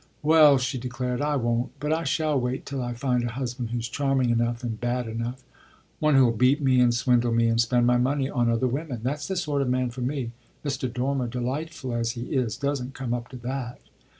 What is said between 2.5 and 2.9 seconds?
till